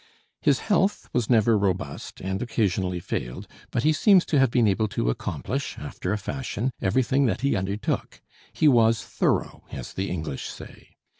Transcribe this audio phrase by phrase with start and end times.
[0.41, 4.87] His health was never robust, and occasionally failed; but he seems to have been able
[4.87, 8.19] to accomplish after a fashion everything that he undertook;
[8.51, 10.95] he was "thorough," as the English say.